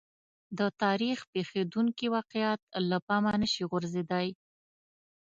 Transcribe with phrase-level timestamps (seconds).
[0.57, 4.27] د تاریخ پېښېدونکي واقعات له پامه نه شي غورځېدای.